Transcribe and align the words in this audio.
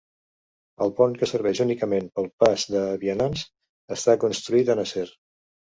El 0.85 0.93
pont, 0.99 1.13
que 1.19 1.29
serveix 1.33 1.61
únicament 1.67 2.09
pel 2.17 2.31
pas 2.45 2.67
de 2.77 2.83
vianants, 3.07 3.47
està 3.99 4.21
construït 4.27 4.75
en 4.79 4.85
acer. 4.89 5.11